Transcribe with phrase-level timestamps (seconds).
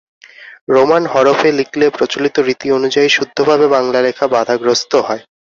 [0.69, 5.21] Roman হরফে লিখলে প্রচলিত রীতি অনুযায়ী শুদ্ধভাবে বাংলা লেখা বাধাগ্রস্ত হয়।